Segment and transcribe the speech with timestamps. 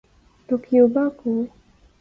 [0.47, 1.31] تو کیوبا کو۔